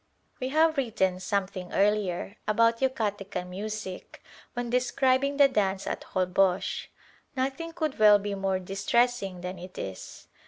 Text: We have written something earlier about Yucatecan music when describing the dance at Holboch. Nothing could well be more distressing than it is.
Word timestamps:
We 0.39 0.49
have 0.49 0.77
written 0.77 1.19
something 1.19 1.71
earlier 1.71 2.37
about 2.47 2.79
Yucatecan 2.79 3.47
music 3.47 4.23
when 4.53 4.71
describing 4.71 5.37
the 5.37 5.47
dance 5.47 5.85
at 5.85 6.05
Holboch. 6.15 6.87
Nothing 7.37 7.71
could 7.71 7.99
well 7.99 8.17
be 8.17 8.33
more 8.33 8.57
distressing 8.57 9.41
than 9.41 9.59
it 9.59 9.77
is. 9.77 10.27